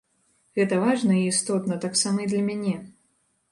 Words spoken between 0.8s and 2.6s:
важна і істотна таксама і для